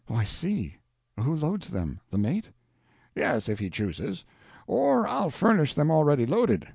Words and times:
"O, 0.09 0.15
I 0.15 0.23
see. 0.23 0.77
Who 1.19 1.35
loads 1.35 1.67
them?—the 1.67 2.17
mate?" 2.17 2.49
"Yes, 3.13 3.47
if 3.47 3.59
he 3.59 3.69
chooses. 3.69 4.25
Or 4.65 5.07
I'll 5.07 5.29
furnish 5.29 5.75
them 5.75 5.91
already 5.91 6.25
loaded. 6.25 6.65